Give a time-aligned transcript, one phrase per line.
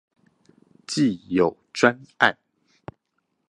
[0.87, 2.35] 既有專案